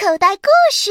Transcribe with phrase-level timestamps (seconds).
[0.00, 0.90] 口袋故事。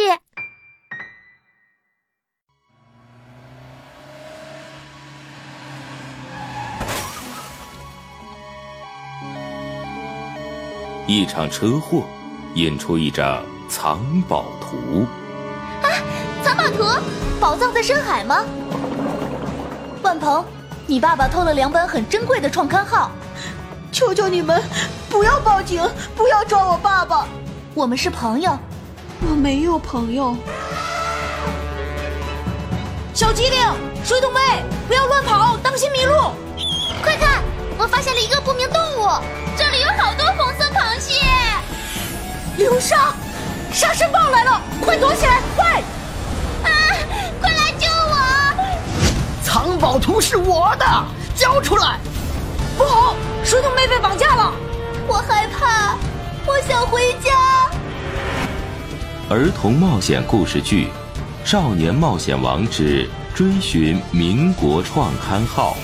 [11.07, 12.03] 一场车祸
[12.55, 15.07] 引出一张藏宝图。
[15.81, 15.87] 啊，
[16.43, 16.83] 藏宝图，
[17.39, 18.43] 宝藏在深海吗？
[20.03, 20.43] 万鹏，
[20.85, 23.09] 你爸爸偷了两本很珍贵的创刊号，
[23.89, 24.61] 求求你们
[25.09, 25.81] 不要报警，
[26.13, 27.25] 不要抓我爸爸。
[27.73, 28.57] 我们是朋友，
[29.21, 30.35] 我没有朋友。
[33.13, 33.59] 小机灵，
[34.03, 34.39] 水桶妹，
[34.87, 36.13] 不要乱跑，当心迷路。
[37.01, 37.41] 快看，
[37.77, 39.09] 我发现了一个不明动物，
[39.57, 41.13] 这里有好多红色螃蟹。
[42.57, 43.15] 流沙，
[43.73, 45.81] 沙尘暴来了，快躲起来，快！
[46.63, 46.69] 啊，
[47.41, 48.15] 快来救我！
[49.43, 50.85] 藏宝图是我的，
[51.35, 51.97] 交出来！
[52.77, 54.53] 不好，水桶妹被绑架了，
[55.07, 55.97] 我害怕，
[56.45, 57.31] 我想回家。
[59.29, 60.87] 儿童冒险故事剧
[61.45, 65.75] 《少年冒险王之追寻民国创刊号》，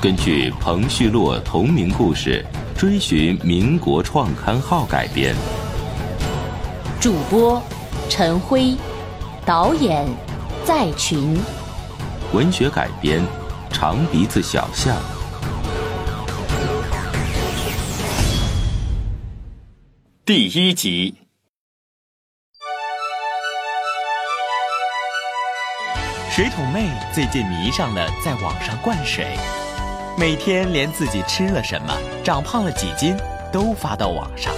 [0.00, 2.42] 根据彭旭洛同名故事
[2.80, 5.36] 《追寻民国创刊号》改编。
[6.98, 7.62] 主播：
[8.08, 8.74] 陈辉，
[9.44, 10.08] 导演：
[10.64, 11.38] 在群，
[12.32, 13.22] 文学改编：
[13.70, 14.96] 长鼻子小象。
[20.24, 21.14] 第一集。
[26.34, 29.38] 水桶妹最近迷上了在网上灌水，
[30.18, 33.16] 每天连自己吃了什么、长胖了几斤
[33.52, 34.52] 都发到网上。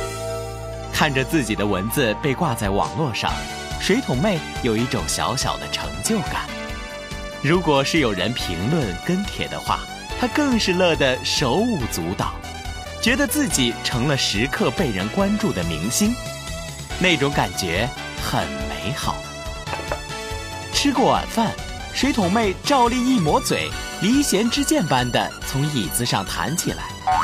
[0.90, 3.30] 看着自己的文字被挂在网络上，
[3.78, 6.46] 水桶妹有一种小小的成就感。
[7.42, 9.80] 如果是有人评论跟帖的话，
[10.18, 12.32] 她更是乐得手舞足蹈，
[13.02, 16.14] 觉得自己成了时刻被人关注的明星，
[16.98, 17.86] 那种感觉
[18.22, 19.14] 很美好。
[20.76, 21.50] 吃过晚饭。
[21.94, 23.70] 水桶妹照例一抹嘴，
[24.02, 26.84] 离弦之箭般的从椅子上弹起来。
[27.06, 27.16] 哼，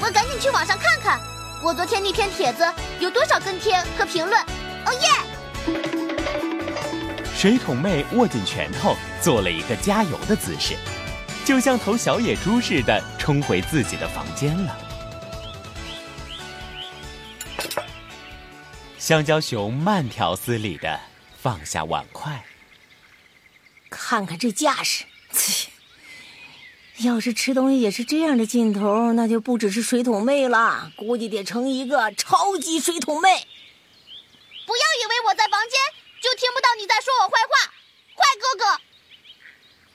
[0.00, 1.20] 我赶紧去网上看看，
[1.60, 2.64] 我昨天那篇帖子
[3.00, 4.40] 有多少跟帖和评论。
[4.86, 5.08] 哦耶！
[7.34, 10.76] 水桶妹握紧拳头，做了一个加油的姿势，
[11.44, 14.78] 就像头小野猪似的冲回自己的房间了。
[18.96, 21.00] 香蕉熊慢条斯理的
[21.40, 22.44] 放下碗筷。
[23.88, 25.70] 看看这架势，切！
[26.98, 33.28] 要是吃东西也是这样的劲头，那就不只是水桶妹了，估计得成一个超级水桶妹。
[34.66, 35.78] 不要以为我在房间
[36.20, 37.72] 就听不到你在说我坏话，
[38.16, 38.82] 坏哥哥！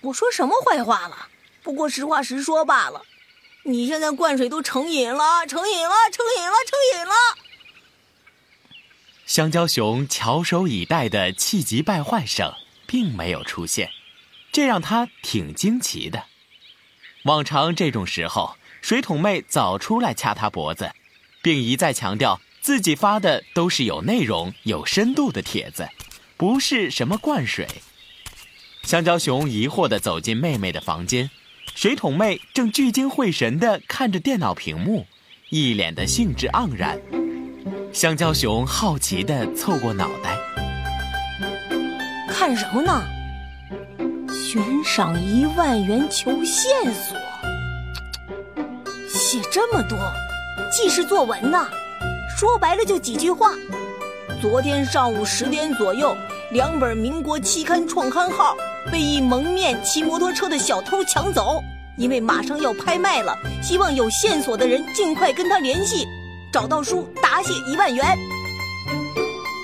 [0.08, 1.28] 我说什么坏话了？
[1.62, 3.04] 不过实话实说罢了。
[3.66, 7.14] 你现在灌水都成瘾了，成瘾了，成瘾了，成瘾了！
[9.26, 12.54] 香蕉熊翘首以待的气急败坏声。
[12.86, 13.90] 并没有出现，
[14.52, 16.26] 这让他挺惊奇的。
[17.24, 20.92] 往常这种时候，水桶妹早出来掐他脖子，
[21.42, 25.90] 并一再强调自己发的都是有内容、有深度的帖子，
[26.38, 27.68] 不是什么灌水。
[28.84, 31.32] 香蕉熊疑惑地走进妹妹的房间，
[31.74, 35.08] 水桶妹正聚精会神地看着电脑屏幕，
[35.50, 37.02] 一脸的兴致盎然。
[37.92, 40.38] 香蕉熊好奇地凑过脑袋。
[42.30, 43.02] 看什么呢？
[44.34, 47.18] 悬赏一万元求线索，
[49.08, 49.98] 写这么多，
[50.72, 51.68] 记事作文呢？
[52.38, 53.52] 说白了就几句话。
[54.42, 56.16] 昨天上午十点左右，
[56.52, 58.56] 两本民国期刊创刊号
[58.92, 61.64] 被一蒙面骑摩托车的小偷抢走，
[61.98, 66.06] 因为马上要拍卖了，希望有线索的人尽快跟他联系，
[66.54, 68.06] 找到书答谢一万元。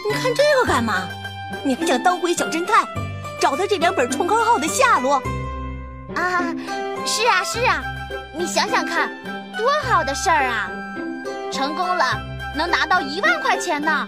[0.07, 1.07] 你看这个干嘛？
[1.63, 2.83] 你还想当回小侦探，
[3.39, 5.21] 找到这两本创刊号的下落？
[6.15, 6.41] 啊，
[7.05, 7.83] 是啊是啊，
[8.35, 9.07] 你想想看，
[9.55, 10.67] 多好的事儿啊！
[11.51, 12.19] 成功了，
[12.55, 14.07] 能拿到一万块钱呢，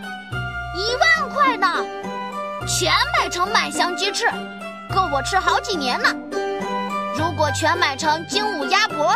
[0.76, 1.68] 一万块呢，
[2.68, 4.26] 全买成满箱鸡翅，
[4.96, 6.10] 够我吃好几年呢。
[7.16, 9.16] 如果全买成精武鸭脖，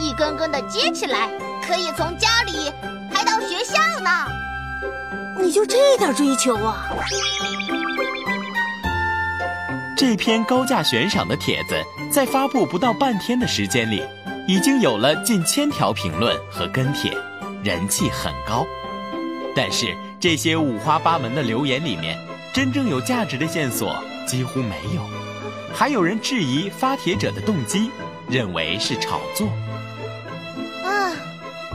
[0.00, 1.28] 一根根的接起来，
[1.66, 2.72] 可以从家里
[3.12, 4.10] 开到学校呢。
[5.40, 6.88] 你就这点追求啊？
[9.96, 11.80] 这篇高价悬赏的帖子，
[12.10, 14.02] 在发布不到半天的时间里，
[14.48, 17.16] 已经有了近千条评论和跟帖，
[17.62, 18.66] 人气很高。
[19.54, 22.18] 但是这些五花八门的留言里面，
[22.52, 25.08] 真正有价值的线索几乎没有，
[25.72, 27.90] 还有人质疑发帖者的动机，
[28.28, 29.48] 认为是炒作。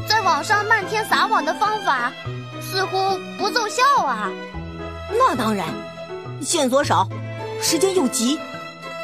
[0.08, 2.12] 在网上漫天撒网的方法。
[2.60, 4.30] 似乎不奏效啊。
[5.12, 5.68] 那当然，
[6.42, 7.08] 线索少，
[7.62, 8.38] 时间又急。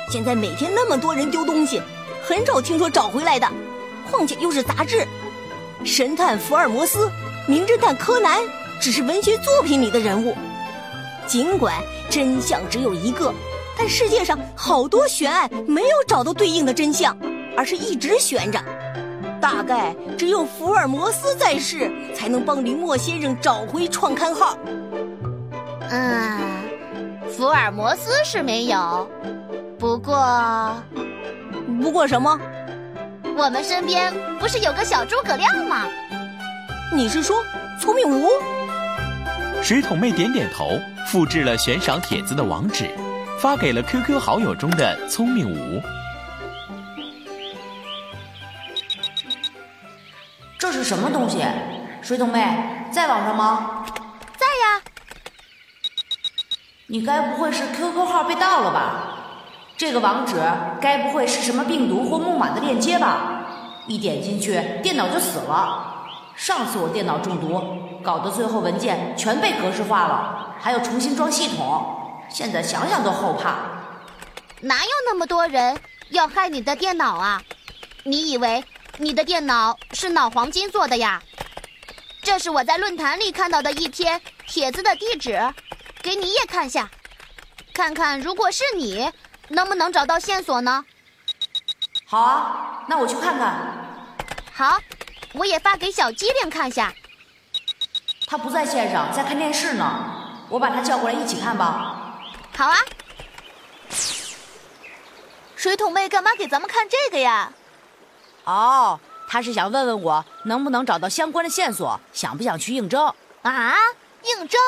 [0.10, 1.82] 现在每天那么多人丢东西，
[2.28, 3.48] 很少听说找回来的。
[4.12, 5.08] 况且又是杂志，
[5.86, 7.10] 神探福尔摩斯、
[7.48, 8.42] 名侦探柯南
[8.82, 10.36] 只是文学作品里的人物。
[11.26, 13.34] 尽管真相只有一个，
[13.78, 17.18] 但世界上好多悬案没有找到对应的真相，
[17.56, 18.62] 而是一直悬着。
[19.44, 24.58] 大概只有福尔摩斯在世，才能帮林默先生找回创刊号。
[25.90, 26.40] 嗯，
[27.30, 29.06] 福尔摩斯是没有，
[29.78, 30.74] 不过，
[31.82, 32.40] 不过什么？
[33.36, 35.88] 我们身边不是有个小诸葛亮吗？
[36.96, 37.44] 你是说
[37.82, 38.30] 聪明无？
[39.62, 42.90] 水桶妹点点头，复制了悬赏帖子的网址，
[43.40, 45.82] 发给了 QQ 好友中的聪明无。
[50.84, 51.42] 是什么东西？
[52.02, 52.46] 水桶妹
[52.92, 53.86] 在网上吗？
[54.36, 54.82] 在呀。
[56.88, 59.16] 你该不会是 QQ 号被盗了吧？
[59.78, 60.36] 这个网址
[60.82, 63.46] 该不会是什么病毒或木马的链接吧？
[63.88, 66.04] 一点进去，电脑就死了。
[66.36, 67.64] 上次我电脑中毒，
[68.04, 72.18] 搞得最后文件全被格式化了，还要重新装系统。
[72.28, 73.56] 现在想想都后怕。
[74.60, 75.80] 哪有那么多人
[76.10, 77.42] 要害你的电脑啊？
[78.04, 78.62] 你以为
[78.98, 81.22] 你的电脑是脑黄金做的呀？
[82.22, 85.38] 这是我在论坛里看到的一篇帖子的地址，
[86.02, 86.90] 给你也看下，
[87.74, 89.12] 看看如果是你。
[89.50, 90.84] 能不能找到线索呢？
[92.06, 93.54] 好啊，那我去看看。
[94.54, 94.80] 好，
[95.34, 96.94] 我也发给小机灵看下。
[98.26, 100.46] 他不在线上，在看电视呢。
[100.50, 102.22] 我把他叫过来一起看吧。
[102.56, 102.78] 好啊。
[105.58, 107.52] 水桶妹干嘛给咱们看这个呀？
[108.46, 113.14] 哦，他是想问问我能不能找到相关的线索，想不想去应征？
[113.42, 113.76] 啊，
[114.24, 114.60] 应征？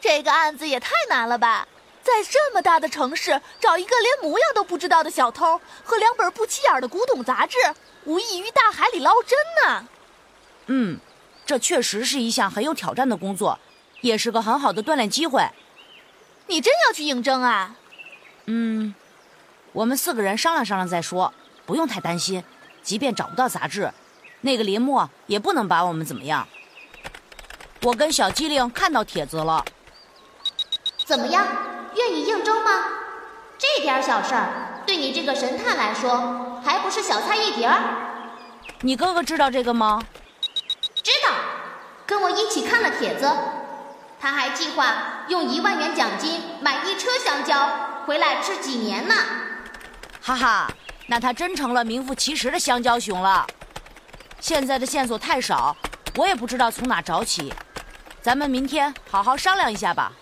[0.00, 1.66] 这个案子也太难了吧！
[2.02, 7.58] 在这么大的城市，找一个连模样都不知道的小偷和两本不起眼的古董杂志，
[8.04, 9.88] 无异于大海里捞针呢。
[10.66, 10.98] 嗯，
[11.44, 13.58] 这确实是一项很有挑战的工作，
[14.00, 15.46] 也是个很好的锻炼机会。
[16.46, 17.76] 你真要去应征啊？
[18.46, 18.94] 嗯，
[19.72, 21.34] 我们四个人商量商量再说，
[21.66, 22.42] 不用太担心。
[22.82, 23.92] 即便找不到杂志，
[24.40, 26.46] 那个林默也不能把我们怎么样。
[27.82, 29.64] 我跟小机灵看到帖子了，
[31.06, 31.46] 怎么样？
[31.94, 32.70] 愿意应征吗？
[33.58, 37.78] 这点小事儿，对你这个神探来说，还不是小菜一碟儿。
[38.80, 40.00] 你哥哥知道这个吗？
[41.02, 41.34] 知道，
[42.06, 43.30] 跟我一起看了帖子。
[44.20, 47.68] 他还计划用一万元奖金买一车香蕉
[48.06, 49.14] 回来吃几年呢。
[50.22, 50.70] 哈哈，
[51.10, 53.44] 那他真成了名副其实的香蕉熊了。
[54.38, 55.76] 现在的线索太少，
[56.14, 57.52] 我也不知道从哪找起。
[58.22, 60.12] 咱们明天好好商量一下吧。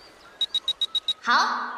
[1.21, 1.75] 好。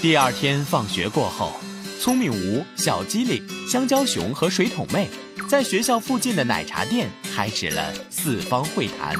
[0.00, 1.52] 第二天放学过后，
[2.00, 5.10] 聪明吴、小机灵、香蕉熊和水桶妹
[5.50, 9.14] 在学校附近的奶茶店开始了四方会谈。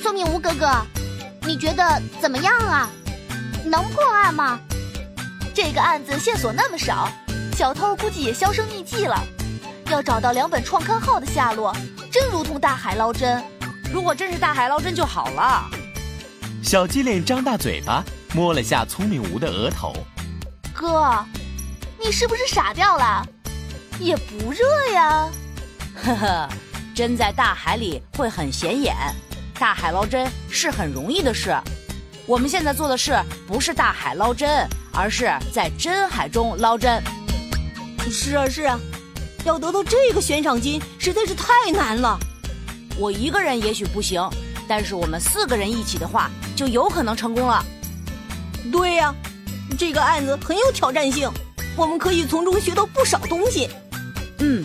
[0.00, 0.70] 聪明吴哥哥，
[1.44, 2.88] 你觉得怎么样啊？
[3.72, 4.60] 能破案吗？
[5.54, 7.08] 这个案子线索那么少，
[7.56, 9.18] 小偷估计也销声匿迹了。
[9.86, 11.74] 要找到两本创刊号的下落，
[12.10, 13.42] 真如同大海捞针。
[13.90, 15.70] 如果真是大海捞针就好了。
[16.62, 18.04] 小机灵张大嘴巴，
[18.34, 19.96] 摸了下聪明吴的额头。
[20.74, 21.24] 哥，
[21.98, 23.26] 你是不是傻掉了？
[23.98, 25.30] 也不热呀。
[25.94, 26.48] 呵呵，
[26.94, 28.94] 针在大海里会很显眼，
[29.58, 31.56] 大海捞针是很容易的事。
[32.26, 37.02] 我们现在做的事不是大海捞针，而是在针海中捞针。
[38.10, 38.78] 是啊是啊，
[39.44, 42.18] 要得到这个悬赏金实在是太难了。
[42.98, 44.22] 我一个人也许不行，
[44.68, 47.64] 但是我们四个人一起的话，就有可能成功了。
[48.70, 49.14] 对呀，
[49.76, 51.28] 这个案子很有挑战性，
[51.76, 53.68] 我们可以从中学到不少东西。
[54.38, 54.64] 嗯，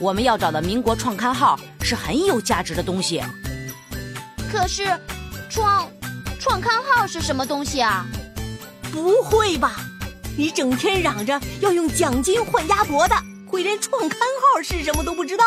[0.00, 3.22] 我们要找的民国创刊号是很有价值的东西。
[4.50, 4.98] 可是，
[5.48, 5.88] 创
[6.42, 8.04] 创刊号是什么东西啊？
[8.90, 9.76] 不会吧？
[10.36, 13.14] 你整天嚷着要用奖金换鸭脖的，
[13.46, 15.44] 会连创刊号是什么都不知道？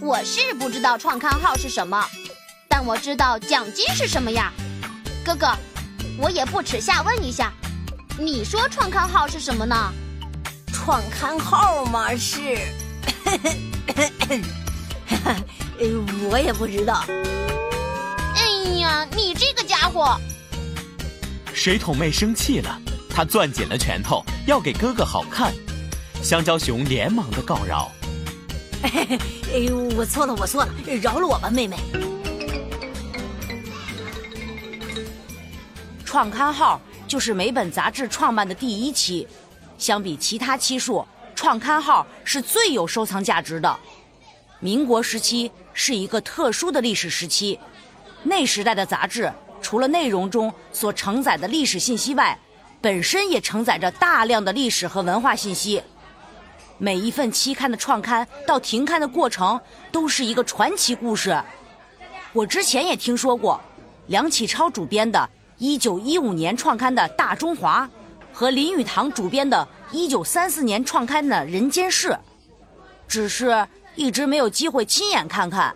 [0.00, 2.02] 我是不知道创刊号是什么，
[2.70, 4.50] 但我知道奖金是什么呀，
[5.22, 5.52] 哥哥，
[6.16, 7.52] 我也不耻下问一下，
[8.18, 9.92] 你说创刊号是什么呢？
[10.72, 12.56] 创刊号嘛是，
[16.30, 17.04] 我也不知道。
[19.98, 21.52] 哎呀，你这个家伙！
[21.52, 25.52] 水桶妹生气了，她攥紧了拳头，要给哥哥好看。
[26.22, 27.90] 香蕉熊连忙的告饶。
[28.82, 31.76] 哎呦，我错了，我错了，饶了我吧，妹妹。
[36.04, 39.26] 创刊号就是每本杂志创办的第一期，
[39.76, 43.78] 相比其他期数，创刊号是最有收藏价值的。
[44.60, 47.58] 民国时期是一个特殊的历史时期，
[48.22, 52.38] 那时代的杂志除了内容中所承载的历史信息外，
[52.80, 55.82] 本身也承载着大量的历史和文化信息。
[56.78, 59.60] 每一份期刊的创刊到停刊的过程
[59.90, 61.36] 都是一个传奇故事。
[62.32, 63.60] 我之前也听说过，
[64.06, 67.84] 梁启超主编的1915年创刊的《大中华》，
[68.32, 72.10] 和林语堂主编的1934年创刊的《人间世》，
[73.08, 75.74] 只是一直没有机会亲眼看看。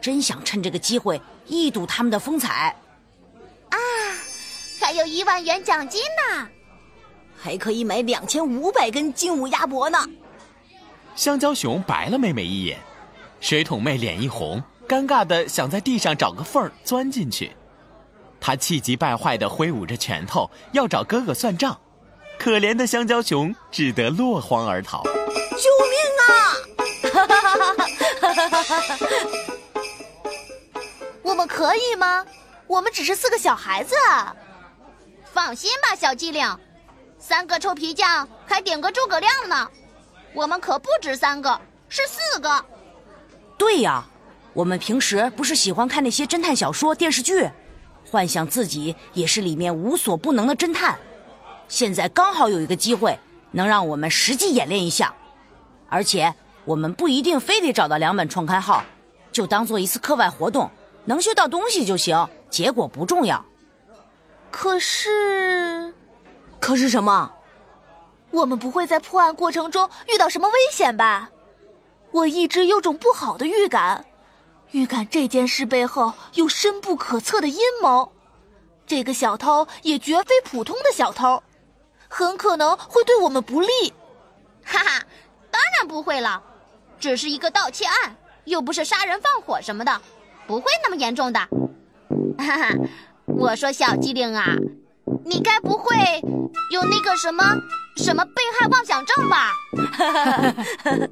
[0.00, 2.74] 真想趁这个机会一睹他们的风采。
[3.70, 3.78] 啊，
[4.80, 6.48] 还有一万元奖金呢，
[7.36, 9.98] 还可以买两千五百根金武鸭脖呢。
[11.14, 12.78] 香蕉熊白了妹妹一眼，
[13.40, 17.50] 水桶妹脸一红，尴尬的想在地上找个缝儿钻进去。
[18.40, 21.76] 她气急败坏的挥舞着拳头要找哥哥算账，
[22.38, 25.02] 可怜的香蕉熊只得落荒而逃。
[25.02, 26.54] 救命啊！
[31.22, 32.24] 我们可以吗？
[32.68, 33.96] 我们只是四个小孩子。
[35.32, 36.56] 放心吧，小机灵，
[37.18, 39.68] 三个臭皮匠还点个诸葛亮呢。
[40.34, 41.58] 我们可不止三个，
[41.88, 42.64] 是四个。
[43.56, 44.06] 对呀，
[44.52, 47.50] 我们平时不是喜欢看那些侦探小说、电视剧，
[48.10, 50.98] 幻想自己也是里面无所不能的侦探。
[51.68, 53.18] 现在刚好有一个机会，
[53.50, 55.14] 能让我们实际演练一下。
[55.88, 56.34] 而且
[56.64, 58.84] 我们不一定非得找到两本创刊号，
[59.32, 60.70] 就当做一次课外活动，
[61.06, 63.44] 能学到东西就行，结果不重要。
[64.50, 65.94] 可是，
[66.60, 67.32] 可是什么？
[68.30, 71.30] 我们不会在破案过程中遇到什么危险吧？
[72.10, 74.04] 我一直有种不好的预感，
[74.72, 78.12] 预感这件事背后有深不可测的阴谋。
[78.86, 81.42] 这个小偷也绝非普通的小偷，
[82.08, 83.92] 很可能会对我们不利。
[84.64, 85.02] 哈哈，
[85.50, 86.42] 当然不会了，
[86.98, 90.00] 只是一个盗窃案，又不是杀人放火什么的，
[90.46, 91.48] 不会那么严重的。
[92.38, 92.74] 哈哈，
[93.26, 94.56] 我说小机灵啊，
[95.24, 95.94] 你该不会
[96.72, 97.44] 有那个什么？
[97.96, 99.52] 什么被害妄想症吧？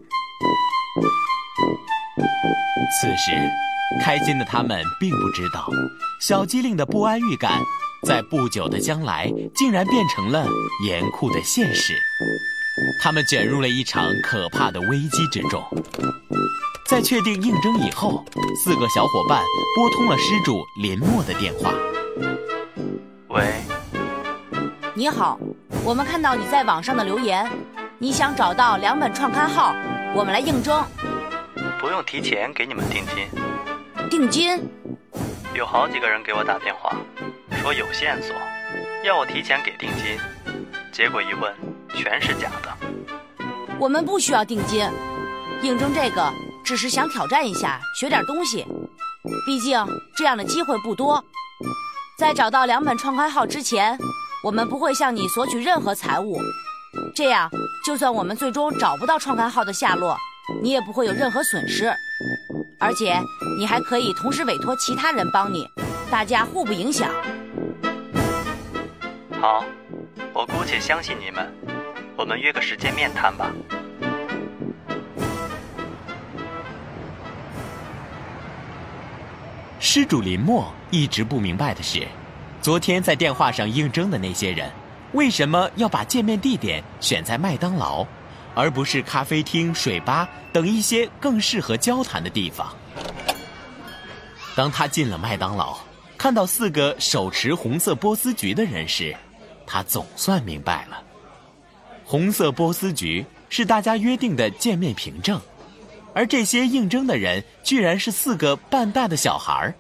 [3.00, 3.32] 此时，
[4.04, 5.68] 开心的他们并不知道，
[6.20, 7.60] 小机灵的不安预感，
[8.04, 10.46] 在不久的将来竟然变成了
[10.86, 11.92] 严酷的现实。
[13.02, 15.62] 他们卷入了一场可怕的危机之中。
[16.88, 18.24] 在确定应征以后，
[18.64, 19.42] 四个小伙伴
[19.74, 21.72] 拨通了失主林默的电话。
[23.28, 23.62] 喂，
[24.94, 25.38] 你好。
[25.84, 27.48] 我们看到你在网上的留言，
[27.98, 29.72] 你想找到两本创刊号，
[30.14, 30.84] 我们来应征。
[31.78, 33.28] 不用提前给你们定金。
[34.10, 34.60] 定金？
[35.54, 36.96] 有好几个人给我打电话，
[37.62, 38.34] 说有线索，
[39.04, 40.18] 要我提前给定金。
[40.90, 41.54] 结果一问，
[41.96, 42.76] 全是假的。
[43.78, 44.88] 我们不需要定金，
[45.62, 46.30] 应征这个
[46.62, 48.64] 只是想挑战一下，学点东西。
[49.44, 49.84] 毕竟
[50.16, 51.24] 这样的机会不多。
[52.18, 53.98] 在找到两本创刊号之前。
[54.44, 56.38] 我们不会向你索取任何财物，
[57.16, 57.50] 这样
[57.84, 60.16] 就算我们最终找不到创刊号的下落，
[60.62, 61.92] 你也不会有任何损失。
[62.78, 63.18] 而且
[63.58, 65.68] 你还可以同时委托其他人帮你，
[66.12, 67.10] 大家互不影响。
[69.40, 69.64] 好，
[70.32, 71.52] 我姑且相信你们，
[72.16, 73.52] 我们约个时间面谈吧。
[79.78, 82.06] 施主林默一直不明白的是。
[82.62, 84.68] 昨天在电话上应征的那些人，
[85.12, 88.04] 为什么要把见面地点选在麦当劳，
[88.54, 92.74] 而不是咖啡厅、水吧等一些更适合交谈的地方？
[94.56, 95.78] 当他进了麦当劳，
[96.18, 99.14] 看到四个手持红色波斯菊的人时，
[99.64, 101.00] 他总算明白了：
[102.06, 105.38] 红色波斯菊是大家约定的见面凭证，
[106.14, 109.74] 而这些应征的人居然是四个半大的小孩儿。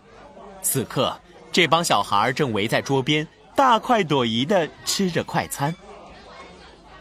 [0.60, 1.18] 此刻。
[1.52, 5.74] 这帮小孩儿正围在桌边，大快朵颐的吃着快餐。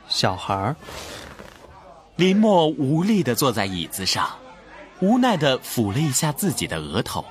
[0.08, 0.74] 小孩儿
[2.16, 4.34] 林默无力的坐在椅子上，
[5.02, 7.26] 无奈的抚了一下自己的额头。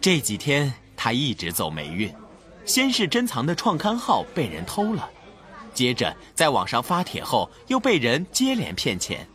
[0.00, 2.14] 这几天他一直走霉运，
[2.64, 5.10] 先是珍藏的创刊号被人偷了，
[5.74, 9.26] 接着在网上发帖后又被人接连骗钱。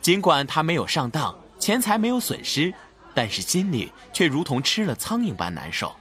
[0.00, 2.72] 尽管他没有上当，钱财没有损失，
[3.14, 5.94] 但是心里却如同吃了苍蝇般难受。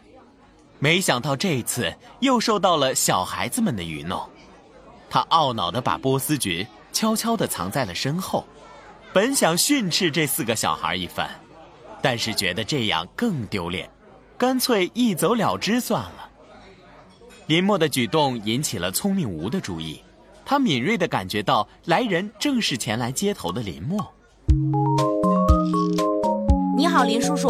[0.78, 4.30] 没想到这一次又受到了小孩子们的愚弄，
[5.10, 8.46] 他懊恼地把波斯菊悄悄地藏在了身后，
[9.14, 11.30] 本想训斥这四个小孩一番，
[12.02, 13.90] 但是觉得这样更丢脸，
[14.38, 16.30] 干脆一走了之算了。
[17.48, 20.00] 林默的举动引起了聪明吴的注意，
[20.44, 24.04] 他敏锐地感觉到来人正是前来接头的林默。
[26.76, 27.48] 你好，林叔叔，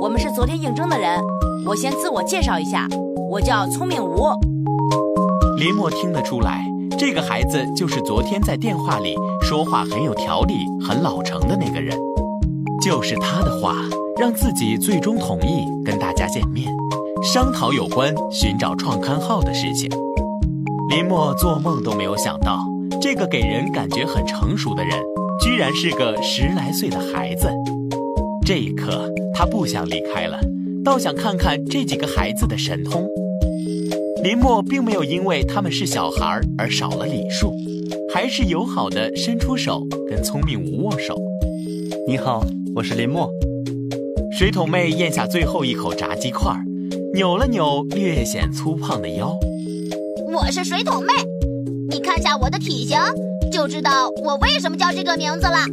[0.00, 1.22] 我们是昨天应征的人，
[1.64, 2.88] 我先自我介绍一下，
[3.30, 4.26] 我叫聪明吴。
[5.56, 6.66] 林默听得出来，
[6.98, 10.54] 这个孩子就是昨天在电话里说话很有条理、
[10.84, 11.96] 很老成的那个人，
[12.82, 13.76] 就是他的话
[14.18, 16.68] 让自己最终同意跟大家见面。
[17.22, 19.90] 商讨有关寻找创刊号的事情，
[20.88, 22.60] 林默做梦都没有想到，
[23.00, 24.98] 这个给人感觉很成熟的人，
[25.40, 27.48] 居然是个十来岁的孩子。
[28.46, 30.38] 这一刻，他不想离开了，
[30.84, 33.06] 倒想看看这几个孩子的神通。
[34.22, 37.52] 林默并没有因为他们是小孩而少了礼数，
[38.14, 41.16] 还是友好的伸出手跟聪明无握手。
[42.06, 42.42] 你好，
[42.76, 43.28] 我是林默。
[44.38, 46.52] 水桶妹咽下最后一口炸鸡块。
[47.14, 49.36] 扭了扭略显粗胖的腰，
[50.32, 51.12] 我是水桶妹，
[51.90, 52.98] 你看下我的体型，
[53.50, 55.64] 就知道我为什么叫这个名字了。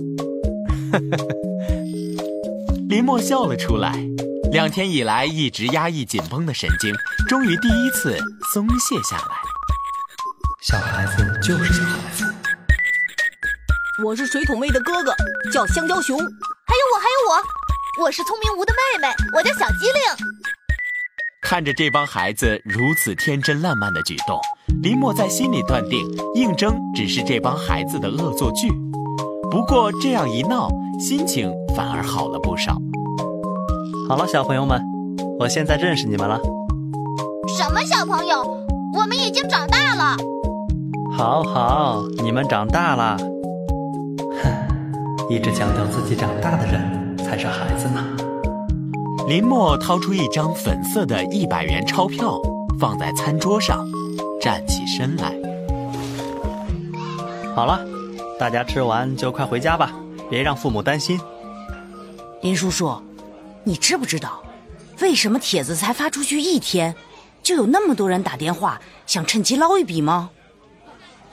[2.89, 3.93] 林默笑了出来，
[4.51, 6.93] 两天以来一直压抑紧绷的神经，
[7.27, 8.17] 终于第一次
[8.53, 9.35] 松懈下来。
[10.61, 12.23] 小孩子就是小孩子。
[14.03, 15.13] 我是水桶妹的哥哥，
[15.51, 16.17] 叫香蕉熊。
[16.17, 16.29] 还有
[16.93, 20.01] 我，还有我，我是聪明吴的妹妹，我叫小机灵。
[21.55, 24.37] 看着这帮孩子如此天真烂漫的举动，
[24.83, 28.69] 林默在心里断定应征只是这帮孩子的恶作剧。
[29.49, 30.67] 不过这样一闹，
[30.99, 32.77] 心情反而好了不少。
[34.09, 34.83] 好了，小朋友们，
[35.39, 36.37] 我现在认识你们了。
[37.47, 38.43] 什么小朋友？
[38.93, 40.17] 我们已经长大了。
[41.17, 43.17] 好好，你们长大了。
[44.43, 44.51] 哼，
[45.33, 48.05] 一直强调自己长大的人才是孩子呢。
[49.27, 52.39] 林默掏出一张粉色的一百元钞票，
[52.79, 53.83] 放在餐桌上，
[54.39, 55.33] 站起身来。
[57.55, 57.83] 好了，
[58.39, 59.91] 大家吃完就快回家吧，
[60.29, 61.19] 别让父母担心。
[62.43, 63.01] 林叔叔，
[63.63, 64.43] 你知不知道，
[65.01, 66.93] 为什么帖子才发出去一天，
[67.41, 70.29] 就有那么多人打电话想趁机捞一笔吗？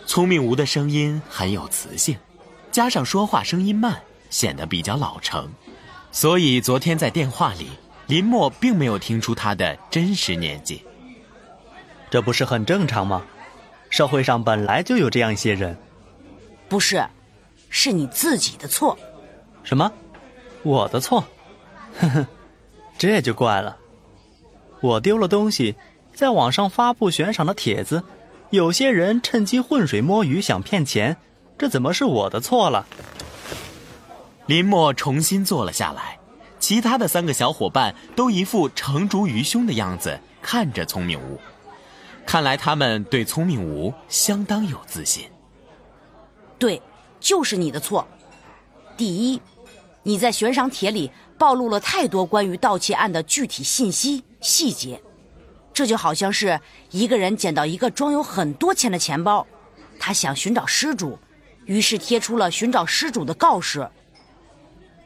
[0.06, 2.16] 聪明吴的声音很有磁性，
[2.70, 4.00] 加上说话声音慢，
[4.30, 5.46] 显得比较老成，
[6.12, 7.70] 所以昨天在电话里。
[8.08, 10.84] 林默并没有听出他的真实年纪，
[12.10, 13.22] 这不是很正常吗？
[13.88, 15.74] 社会上本来就有这样一些人。
[16.68, 17.02] 不是，
[17.70, 18.98] 是你自己的错。
[19.62, 19.90] 什么？
[20.62, 21.24] 我的错？
[22.00, 22.26] 呵呵，
[22.98, 23.78] 这就怪了。
[24.82, 25.76] 我丢了东西，
[26.12, 28.02] 在网上发布悬赏的帖子，
[28.50, 31.16] 有些人趁机浑水摸鱼，想骗钱，
[31.56, 32.86] 这怎么是我的错了？
[34.46, 36.18] 林默重新坐了下来。
[36.58, 41.40] 其他的三个小伙伴都一副成竹于胸的样子看着聪明吴，
[42.24, 45.28] 看来他们对聪明吴相当有自信。
[46.58, 46.80] 对，
[47.18, 48.06] 就是你的错。
[48.96, 49.40] 第一，
[50.04, 55.02] 你在悬赏帖里暴露了太多关于盗窃案的具体信息细节，
[55.74, 59.44] 这就好像是一个人捡到一个装有很多钱的钱包，
[59.98, 61.18] 他想寻找失主，
[61.64, 63.90] 于是贴出了寻找失主的告示。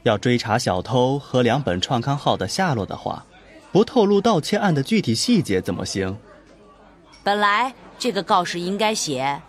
[0.06, 3.26] 要追查小偷和两本创刊号的下落的话，
[3.72, 6.16] 不透露盗窃案的具体细节怎么行？
[7.24, 9.42] 本来这个告示应该写：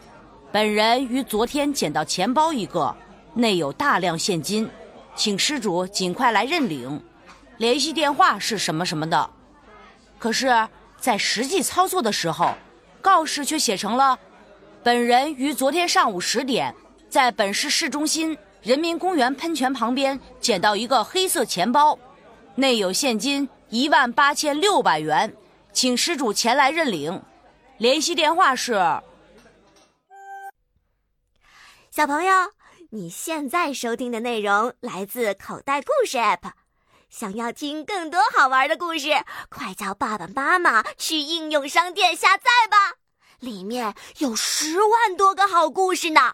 [0.52, 2.96] 本人于昨天捡到钱包一个，
[3.36, 4.68] 内有大量现金，
[5.16, 7.04] 请失主尽快来认领，
[7.58, 9.30] 联系电话是什么什么的。
[10.18, 10.68] 可是，
[11.00, 12.56] 在实际操作的时候，
[13.00, 14.18] 告示却写成了：
[14.82, 16.74] 本人于昨天上午十点，
[17.12, 18.36] 在本市市中心。
[18.68, 21.98] 人民公园喷泉旁边捡到一个黑色钱包，
[22.56, 25.34] 内有现金一万八千六百元，
[25.72, 27.24] 请失主前来认领。
[27.78, 28.74] 联系电话是。
[31.90, 32.34] 小朋友，
[32.90, 36.52] 你现在收听的内容来自口袋故事 App。
[37.10, 39.12] 想要听更多好玩的故事，
[39.48, 42.96] 快叫爸爸妈妈去应用商店下载吧，
[43.40, 46.34] 里面有十万多个好故事呢。